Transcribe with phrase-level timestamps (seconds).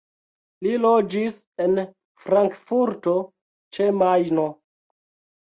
[0.67, 1.77] Li loĝis en
[2.23, 3.15] Frankfurto
[3.79, 4.49] ĉe Majno.